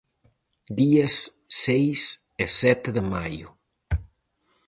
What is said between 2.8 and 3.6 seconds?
de maio.